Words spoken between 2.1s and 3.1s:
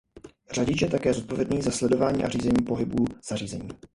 a řízení pohybů